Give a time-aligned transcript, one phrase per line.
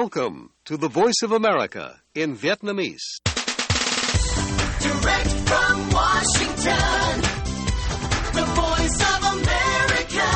[0.00, 3.06] Welcome to the Voice of America in Vietnamese.
[4.80, 7.20] Direct from Washington,
[8.32, 10.28] the voice of America,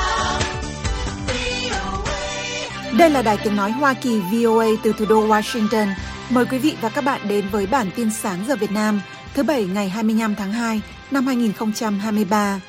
[1.27, 2.99] VOA.
[2.99, 5.89] Đây là đài tiếng nói Hoa Kỳ VOA từ thủ đô Washington.
[6.31, 9.01] Mời quý vị và các bạn đến với bản tin sáng giờ Việt Nam,
[9.35, 10.81] thứ Bảy ngày 25 tháng 2
[11.11, 12.61] năm 2023.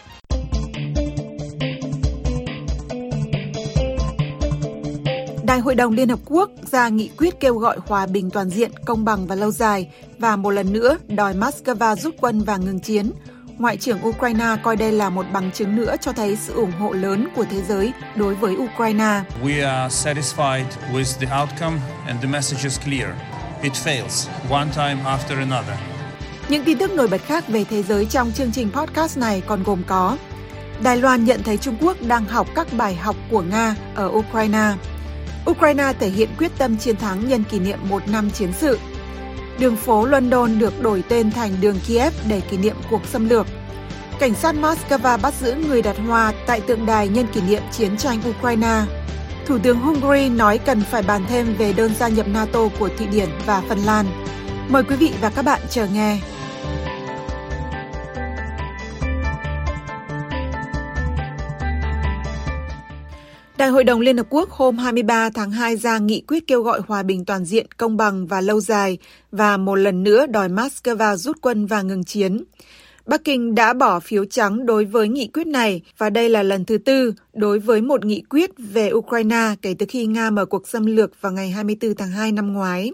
[5.47, 8.71] Đại hội đồng Liên Hợp Quốc ra nghị quyết kêu gọi hòa bình toàn diện,
[8.85, 12.79] công bằng và lâu dài và một lần nữa đòi Moscow rút quân và ngừng
[12.79, 13.11] chiến.
[13.57, 16.91] Ngoại trưởng Ukraine coi đây là một bằng chứng nữa cho thấy sự ủng hộ
[16.91, 19.21] lớn của thế giới đối với Ukraine.
[19.43, 23.09] We are satisfied with the outcome and the message is clear.
[23.61, 25.77] It fails one time after another.
[26.49, 29.63] Những tin tức nổi bật khác về thế giới trong chương trình podcast này còn
[29.63, 30.17] gồm có
[30.83, 34.73] Đài Loan nhận thấy Trung Quốc đang học các bài học của Nga ở Ukraine.
[35.49, 38.79] Ukraine thể hiện quyết tâm chiến thắng nhân kỷ niệm một năm chiến sự.
[39.59, 43.47] Đường phố London được đổi tên thành đường Kiev để kỷ niệm cuộc xâm lược.
[44.19, 47.97] Cảnh sát Moscow bắt giữ người đặt hoa tại tượng đài nhân kỷ niệm chiến
[47.97, 48.81] tranh Ukraine.
[49.45, 53.07] Thủ tướng Hungary nói cần phải bàn thêm về đơn gia nhập NATO của Thụy
[53.07, 54.05] Điển và Phần Lan.
[54.69, 56.19] Mời quý vị và các bạn chờ nghe.
[63.57, 66.81] Đại hội đồng Liên Hợp Quốc hôm 23 tháng 2 ra nghị quyết kêu gọi
[66.87, 68.97] hòa bình toàn diện, công bằng và lâu dài
[69.31, 72.43] và một lần nữa đòi Moscow rút quân và ngừng chiến.
[73.05, 76.65] Bắc Kinh đã bỏ phiếu trắng đối với nghị quyết này và đây là lần
[76.65, 80.67] thứ tư đối với một nghị quyết về Ukraine kể từ khi Nga mở cuộc
[80.67, 82.91] xâm lược vào ngày 24 tháng 2 năm ngoái.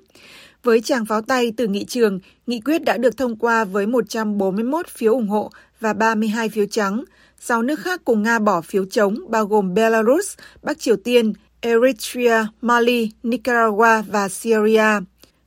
[0.64, 4.88] Với tràng pháo tay từ nghị trường, nghị quyết đã được thông qua với 141
[4.88, 7.04] phiếu ủng hộ và 32 phiếu trắng.
[7.40, 12.48] Sáu nước khác cùng Nga bỏ phiếu chống bao gồm Belarus, Bắc Triều Tiên, Eritrea,
[12.62, 15.00] Mali, Nicaragua và Syria.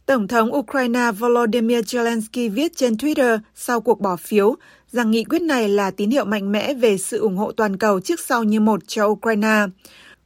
[0.06, 4.56] Tổng thống Ukraine Volodymyr Zelensky viết trên Twitter sau cuộc bỏ phiếu
[4.92, 8.00] rằng nghị quyết này là tín hiệu mạnh mẽ về sự ủng hộ toàn cầu
[8.00, 9.66] trước sau như một cho Ukraine.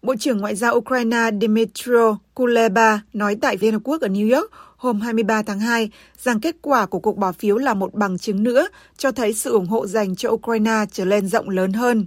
[0.02, 4.50] Bộ trưởng Ngoại giao Ukraine Dmytro Kuleba nói tại Liên Hợp Quốc ở New York
[4.76, 5.90] hôm 23 tháng 2
[6.22, 8.68] rằng kết quả của cuộc bỏ phiếu là một bằng chứng nữa
[8.98, 12.06] cho thấy sự ủng hộ dành cho Ukraine trở lên rộng lớn hơn.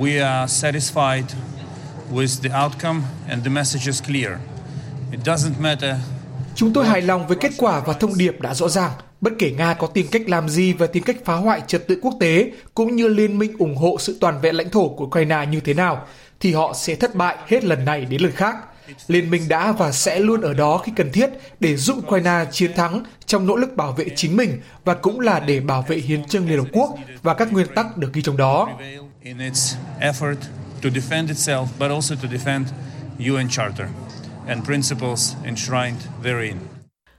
[0.00, 1.22] We are satisfied
[2.12, 4.32] with the outcome and the message is clear.
[5.12, 5.94] It doesn't matter
[6.58, 8.90] Chúng tôi hài lòng với kết quả và thông điệp đã rõ ràng.
[9.20, 11.98] Bất kể Nga có tìm cách làm gì và tìm cách phá hoại trật tự
[12.02, 15.46] quốc tế, cũng như liên minh ủng hộ sự toàn vẹn lãnh thổ của Ukraine
[15.50, 16.06] như thế nào,
[16.40, 18.56] thì họ sẽ thất bại hết lần này đến lần khác.
[19.08, 22.74] Liên minh đã và sẽ luôn ở đó khi cần thiết để giúp Ukraine chiến
[22.74, 26.24] thắng trong nỗ lực bảo vệ chính mình và cũng là để bảo vệ hiến
[26.24, 28.68] trương Liên Hợp Quốc và các nguyên tắc được ghi trong đó.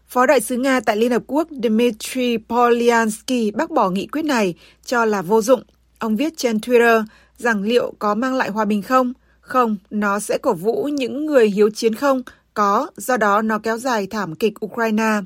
[0.07, 4.53] Phó đại sứ Nga tại Liên Hợp Quốc Dmitry Polyansky bác bỏ nghị quyết này
[4.85, 5.63] cho là vô dụng.
[5.99, 7.03] Ông viết trên Twitter
[7.39, 9.13] rằng liệu có mang lại hòa bình không?
[9.41, 12.21] Không, nó sẽ cổ vũ những người hiếu chiến không?
[12.53, 15.21] Có, do đó nó kéo dài thảm kịch Ukraine.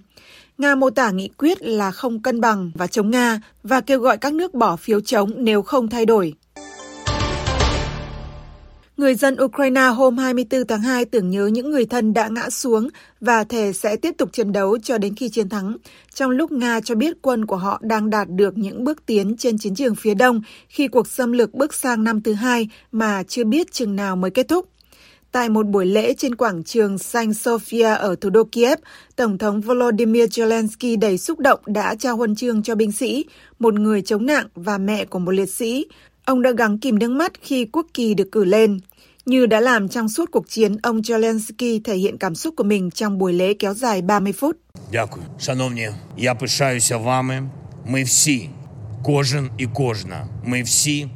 [0.57, 4.17] Nga mô tả nghị quyết là không cân bằng và chống Nga và kêu gọi
[4.17, 6.33] các nước bỏ phiếu chống nếu không thay đổi.
[8.97, 12.89] Người dân Ukraine hôm 24 tháng 2 tưởng nhớ những người thân đã ngã xuống
[13.21, 15.77] và thề sẽ tiếp tục chiến đấu cho đến khi chiến thắng,
[16.13, 19.57] trong lúc Nga cho biết quân của họ đang đạt được những bước tiến trên
[19.57, 23.43] chiến trường phía đông khi cuộc xâm lược bước sang năm thứ hai mà chưa
[23.43, 24.69] biết chừng nào mới kết thúc.
[25.31, 28.79] Tại một buổi lễ trên quảng trường Saint Sophia ở thủ đô Kiev,
[29.15, 33.25] Tổng thống Volodymyr Zelensky đầy xúc động đã trao huân chương cho binh sĩ,
[33.59, 35.85] một người chống nạn và mẹ của một liệt sĩ.
[36.24, 38.80] Ông đã gắng kìm nước mắt khi quốc kỳ được cử lên.
[39.26, 42.90] Như đã làm trong suốt cuộc chiến, ông Zelensky thể hiện cảm xúc của mình
[42.90, 44.56] trong buổi lễ kéo dài 30 phút.
[44.92, 45.22] Дякую.
[45.38, 47.50] Шановні, я пишаюся вами.
[47.86, 48.48] Ми всі,
[49.04, 51.06] кожен і кожна, ми всі.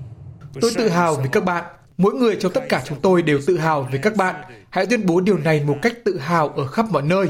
[0.61, 1.65] Tôi tự hào về các bạn.
[1.99, 4.35] Mỗi người trong tất cả chúng tôi đều tự hào về các bạn.
[4.71, 7.29] Hãy tuyên bố điều này một cách tự hào ở khắp mọi nơi.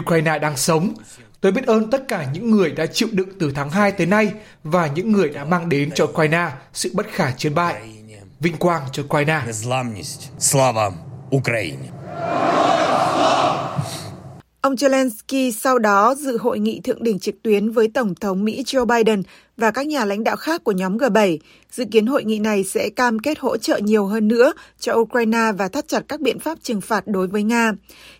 [0.00, 0.94] Ukraine đang sống.
[1.41, 4.31] Tôi biết ơn tất cả những người đã chịu đựng từ tháng 2 tới nay
[4.63, 7.81] và những người đã mang đến cho Ukraine sự bất khả chiến bại.
[8.39, 9.03] Vinh quang cho
[11.35, 11.77] Ukraine.
[14.61, 18.63] Ông Zelensky sau đó dự hội nghị thượng đỉnh trực tuyến với Tổng thống Mỹ
[18.65, 19.23] Joe Biden
[19.57, 21.37] và các nhà lãnh đạo khác của nhóm G7.
[21.71, 25.51] Dự kiến hội nghị này sẽ cam kết hỗ trợ nhiều hơn nữa cho Ukraine
[25.57, 27.71] và thắt chặt các biện pháp trừng phạt đối với Nga.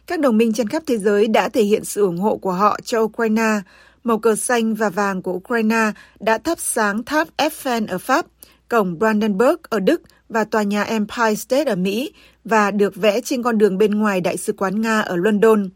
[0.07, 2.79] Các đồng minh trên khắp thế giới đã thể hiện sự ủng hộ của họ
[2.83, 3.59] cho Ukraine.
[4.03, 8.25] Màu cờ xanh và vàng của Ukraine đã thắp sáng tháp Eiffel ở Pháp,
[8.69, 12.11] cổng Brandenburg ở Đức và tòa nhà Empire State ở Mỹ
[12.43, 15.69] và được vẽ trên con đường bên ngoài Đại sứ quán Nga ở London.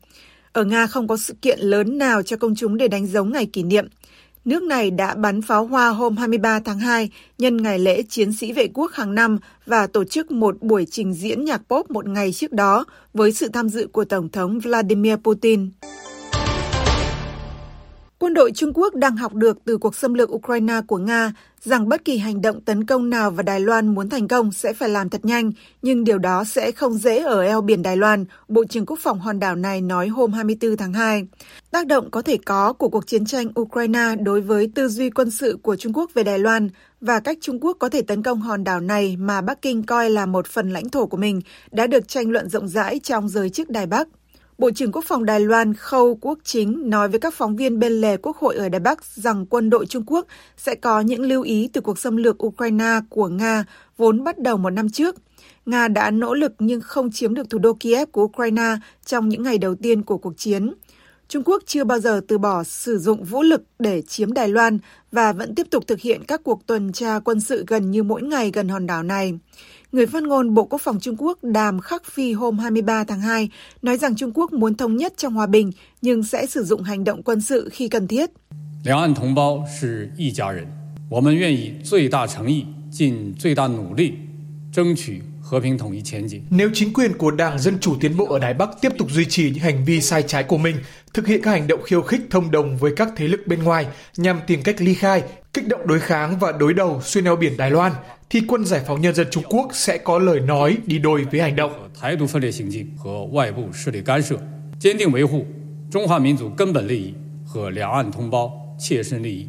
[0.54, 3.46] Ở Nga không có sự kiện lớn nào cho công chúng để đánh dấu ngày
[3.46, 3.88] kỷ niệm.
[4.46, 8.54] Nước này đã bắn pháo hoa hôm 23 tháng 2 nhân ngày lễ chiến sĩ
[8.54, 12.34] vệ quốc hàng năm và tổ chức một buổi trình diễn nhạc pop một ngày
[12.34, 15.70] trước đó với sự tham dự của Tổng thống Vladimir Putin.
[18.21, 21.89] Quân đội Trung Quốc đang học được từ cuộc xâm lược Ukraine của Nga rằng
[21.89, 24.89] bất kỳ hành động tấn công nào vào Đài Loan muốn thành công sẽ phải
[24.89, 25.51] làm thật nhanh,
[25.81, 29.19] nhưng điều đó sẽ không dễ ở eo biển Đài Loan, Bộ trưởng Quốc phòng
[29.19, 31.27] hòn đảo này nói hôm 24 tháng 2.
[31.71, 35.31] Tác động có thể có của cuộc chiến tranh Ukraine đối với tư duy quân
[35.31, 36.69] sự của Trung Quốc về Đài Loan
[37.01, 40.09] và cách Trung Quốc có thể tấn công hòn đảo này mà Bắc Kinh coi
[40.09, 41.41] là một phần lãnh thổ của mình
[41.71, 44.07] đã được tranh luận rộng rãi trong giới chức Đài Bắc.
[44.62, 47.92] Bộ trưởng Quốc phòng Đài Loan Khâu Quốc Chính nói với các phóng viên bên
[48.02, 50.28] lề Quốc hội ở Đài Bắc rằng quân đội Trung Quốc
[50.58, 53.66] sẽ có những lưu ý từ cuộc xâm lược Ukraine của Nga
[53.98, 55.16] vốn bắt đầu một năm trước.
[55.66, 58.75] Nga đã nỗ lực nhưng không chiếm được thủ đô Kiev của Ukraine
[59.06, 60.74] trong những ngày đầu tiên của cuộc chiến.
[61.28, 64.80] Trung Quốc chưa bao giờ từ bỏ sử dụng vũ lực để chiếm Đài Loan
[65.12, 68.22] và vẫn tiếp tục thực hiện các cuộc tuần tra quân sự gần như mỗi
[68.22, 69.34] ngày gần hòn đảo này.
[69.92, 73.50] Người phát ngôn Bộ Quốc phòng Trung Quốc Đàm Khắc Phi hôm 23 tháng 2
[73.82, 75.72] nói rằng Trung Quốc muốn thống nhất trong hòa bình,
[76.02, 78.30] nhưng sẽ sử dụng hành động quân sự khi cần thiết.
[85.50, 86.43] 两岸同胞是一家人，我们愿以最大诚意、尽最大努力，争取和平统一前景。
[86.50, 89.25] Nếu chính quyền của Đảng Dân Chủ Tiến bộ ở Đài Bắc tiếp tục duy
[89.25, 90.76] trì những hành vi sai trái của mình,
[91.14, 93.87] thực hiện các hành động khiêu khích thông đồng với các thế lực bên ngoài
[94.17, 95.23] nhằm tìm cách ly khai,
[95.53, 97.93] kích động đối kháng và đối đầu xuyên eo biển Đài Loan,
[98.31, 101.41] thì quân giải phóng nhân dân Trung Quốc sẽ có lời nói đi đôi với
[101.41, 101.73] hành động.
[102.00, 104.37] 台独分裂行径和外部势力干涉，
[104.81, 105.47] 坚定维护
[105.91, 107.14] 中华民族根本利益
[107.47, 109.49] 和两岸同胞切身利益。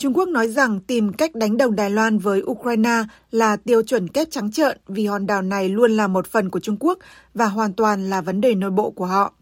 [0.00, 4.08] Trung Quốc nói rằng tìm cách đánh đồng Đài Loan với Ukraine là tiêu chuẩn
[4.08, 6.98] kép trắng trợn vì hòn đảo này luôn là một phần của Trung Quốc
[7.34, 9.32] và hoàn toàn là vấn đề nội bộ của họ.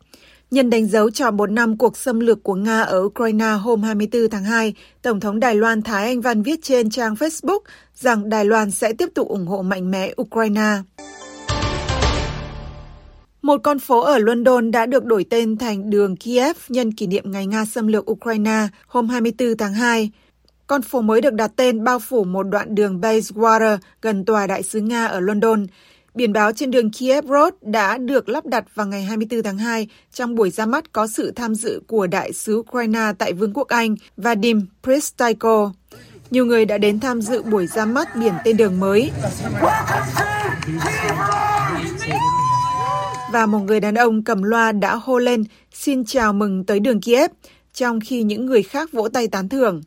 [0.51, 4.31] Nhân đánh dấu tròn một năm cuộc xâm lược của Nga ở Ukraine hôm 24
[4.31, 7.61] tháng 2, Tổng thống Đài Loan Thái Anh Văn viết trên trang Facebook
[7.95, 10.77] rằng Đài Loan sẽ tiếp tục ủng hộ mạnh mẽ Ukraine.
[13.43, 17.33] Một con phố ở London đã được đổi tên thành đường Kiev nhân kỷ niệm
[17.33, 20.11] ngày Nga xâm lược Ukraine hôm 24 tháng 2.
[20.69, 24.63] Con phố mới được đặt tên bao phủ một đoạn đường Bayswater gần tòa đại
[24.63, 25.67] sứ Nga ở London.
[26.15, 29.89] Biển báo trên đường Kiev Road đã được lắp đặt vào ngày 24 tháng 2
[30.13, 33.69] trong buổi ra mắt có sự tham dự của đại sứ Ukraine tại Vương quốc
[33.69, 35.73] Anh Vadim Pristaiko.
[36.31, 39.11] Nhiều người đã đến tham dự buổi ra mắt biển tên đường mới.
[43.33, 47.01] Và một người đàn ông cầm loa đã hô lên xin chào mừng tới đường
[47.01, 47.31] Kiev,
[47.73, 49.83] trong khi những người khác vỗ tay tán thưởng.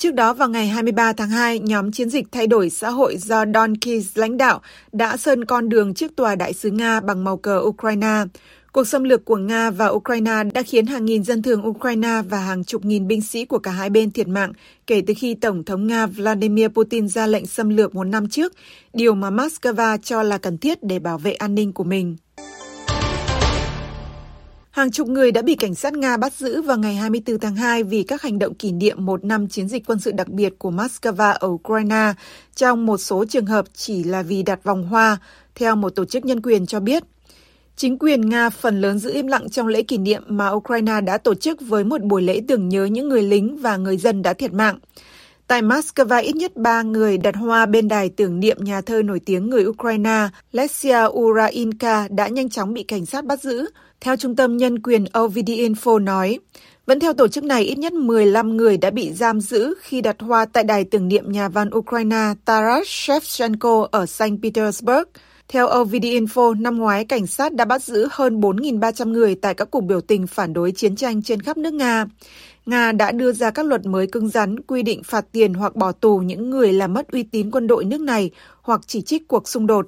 [0.00, 3.44] Trước đó vào ngày 23 tháng 2, nhóm chiến dịch thay đổi xã hội do
[3.54, 4.60] Don Keys lãnh đạo
[4.92, 8.24] đã sơn con đường trước tòa đại sứ Nga bằng màu cờ Ukraine.
[8.72, 12.38] Cuộc xâm lược của Nga và Ukraine đã khiến hàng nghìn dân thường Ukraine và
[12.38, 14.52] hàng chục nghìn binh sĩ của cả hai bên thiệt mạng
[14.86, 18.52] kể từ khi Tổng thống Nga Vladimir Putin ra lệnh xâm lược một năm trước,
[18.92, 22.16] điều mà Moscow cho là cần thiết để bảo vệ an ninh của mình.
[24.80, 27.82] Hàng chục người đã bị cảnh sát Nga bắt giữ vào ngày 24 tháng 2
[27.82, 30.70] vì các hành động kỷ niệm một năm chiến dịch quân sự đặc biệt của
[30.70, 32.12] Moscow ở Ukraine,
[32.54, 35.18] trong một số trường hợp chỉ là vì đặt vòng hoa,
[35.54, 37.02] theo một tổ chức nhân quyền cho biết.
[37.76, 41.18] Chính quyền Nga phần lớn giữ im lặng trong lễ kỷ niệm mà Ukraine đã
[41.18, 44.32] tổ chức với một buổi lễ tưởng nhớ những người lính và người dân đã
[44.32, 44.78] thiệt mạng.
[45.50, 49.20] Tại Moscow, ít nhất ba người đặt hoa bên đài tưởng niệm nhà thơ nổi
[49.20, 53.66] tiếng người Ukraine Lesia Urainka đã nhanh chóng bị cảnh sát bắt giữ,
[54.00, 56.38] theo Trung tâm Nhân quyền OVD Info nói.
[56.86, 60.16] Vẫn theo tổ chức này, ít nhất 15 người đã bị giam giữ khi đặt
[60.20, 65.04] hoa tại đài tưởng niệm nhà văn Ukraine Taras Shevchenko ở Saint Petersburg.
[65.52, 69.70] Theo OVD Info, năm ngoái cảnh sát đã bắt giữ hơn 4.300 người tại các
[69.70, 72.06] cuộc biểu tình phản đối chiến tranh trên khắp nước Nga.
[72.66, 75.92] Nga đã đưa ra các luật mới cứng rắn, quy định phạt tiền hoặc bỏ
[75.92, 78.30] tù những người làm mất uy tín quân đội nước này
[78.62, 79.86] hoặc chỉ trích cuộc xung đột.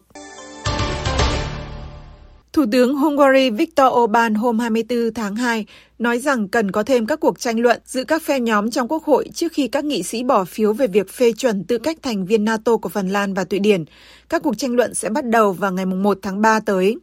[2.52, 5.66] Thủ tướng Hungary Viktor Orbán hôm 24 tháng 2
[5.98, 9.04] nói rằng cần có thêm các cuộc tranh luận giữa các phe nhóm trong Quốc
[9.04, 12.26] hội trước khi các nghị sĩ bỏ phiếu về việc phê chuẩn tư cách thành
[12.26, 13.84] viên NATO của Phần Lan và Thụy Điển.
[14.28, 16.96] Các cuộc tranh luận sẽ bắt đầu vào ngày 1 tháng 3 tới.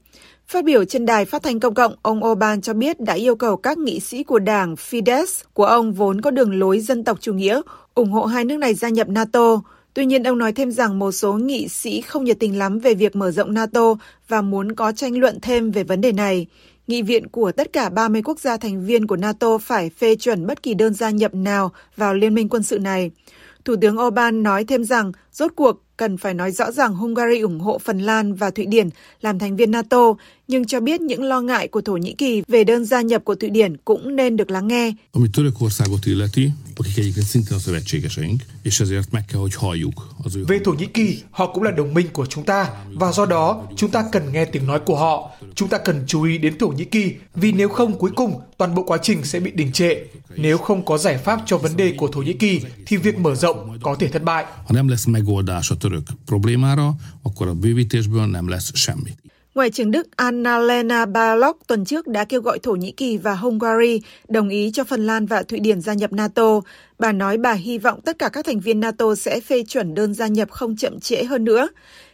[0.51, 3.58] Phát biểu trên đài phát thanh công cộng, ông Orbán cho biết đã yêu cầu
[3.58, 7.34] các nghị sĩ của đảng Fidesz của ông vốn có đường lối dân tộc chủ
[7.34, 7.62] nghĩa
[7.96, 9.62] ủng hộ hai nước này gia nhập NATO.
[9.94, 12.94] Tuy nhiên, ông nói thêm rằng một số nghị sĩ không nhiệt tình lắm về
[12.94, 13.96] việc mở rộng NATO
[14.27, 16.48] và muốn có tranh luận thêm về vấn đề này.
[16.88, 20.48] Nghị viện của tất cả 30 quốc gia thành viên của NATO phải phê chuẩn
[20.48, 23.12] bất kỳ đơn gia nhập nào vào liên minh quân sự này.
[23.65, 27.60] Thủ tướng Orbán nói thêm rằng, rốt cuộc, cần phải nói rõ ràng Hungary ủng
[27.60, 28.89] hộ Phần Lan và Thụy Điển
[29.22, 30.13] làm thành viên NATO,
[30.50, 33.36] nhưng cho biết những lo ngại của Thổ Nhĩ Kỳ về đơn gia nhập của
[33.36, 34.94] Thụy Điển cũng nên được lắng nghe.
[35.13, 40.36] Ami Törökországot illeti, akik egyébként szintén a szövetségeseink, és ezért meg kell, hogy halljuk az
[40.36, 43.25] ő Về Thổ Nhĩ Kỳ, họ cũng là đồng minh của chúng ta và do
[43.25, 45.32] đó chúng ta cần nghe tiếng nói của họ.
[45.56, 48.75] Chúng ta cần chú ý đến Thổ Nhĩ Kỳ vì nếu không cuối cùng toàn
[48.75, 49.96] bộ quá trình sẽ bị đình trệ.
[50.36, 53.36] Nếu không có giải pháp cho vấn đề của Thổ Nhĩ Kỳ thì việc mở
[53.36, 54.46] rộng có thể thất bại.
[54.46, 59.12] Ha nem lesz megoldás a török problémára, akkor a bővítésből nem lesz semmi.
[59.56, 64.01] Ngoại trưởng Đức Annalena Baerbock tuần trước đã kêu gọi Thổ Nhĩ Kỳ và Hungary
[64.27, 66.62] đồng ý cho Phần Lan và Thụy Điển gia nhập NATO.
[67.00, 70.13] Bà nói bà hy vọng tất cả các thành viên NATO sẽ phê chuẩn đơn
[70.13, 71.68] gia nhập không chậm trễ hơn nữa.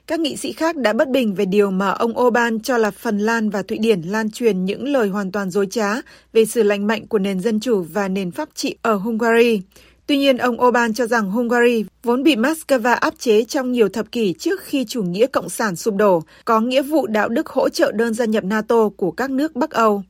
[0.08, 3.20] Các nghị sĩ khác đã bất bình về điều mà ông Orbán cho là Phần
[3.20, 5.96] Lan và Thụy Điển lan truyền những lời hoàn toàn dối trá
[6.34, 9.62] về sự lành mạnh của nền dân chủ và nền pháp trị ở Hungary.
[10.08, 14.12] Tuy nhiên, ông Orbán cho rằng Hungary vốn bị Moscow áp chế trong nhiều thập
[14.12, 17.70] kỷ trước khi chủ nghĩa cộng sản sụp đổ, có nghĩa vụ đạo đức hỗ
[17.70, 20.04] trợ đơn gia nhập NATO của các nước Bắc Âu.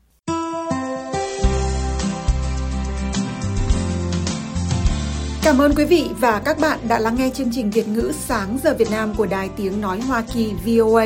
[5.43, 8.57] Cảm ơn quý vị và các bạn đã lắng nghe chương trình Việt ngữ sáng
[8.63, 11.05] giờ Việt Nam của Đài Tiếng Nói Hoa Kỳ VOA.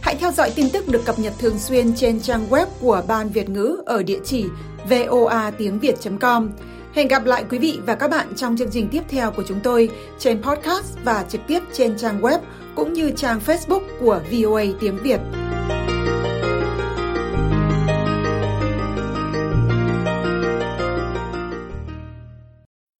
[0.00, 3.28] Hãy theo dõi tin tức được cập nhật thường xuyên trên trang web của Ban
[3.28, 4.44] Việt ngữ ở địa chỉ
[4.88, 6.50] voa tiếng việt.com.
[6.96, 9.60] Hẹn gặp lại quý vị và các bạn trong chương trình tiếp theo của chúng
[9.62, 12.38] tôi trên podcast và trực tiếp trên trang web
[12.74, 15.20] cũng như trang Facebook của VOA Tiếng Việt.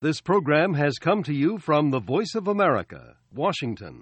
[0.02, 3.00] This program has come to you from the Voice of America,
[3.36, 3.92] Washington.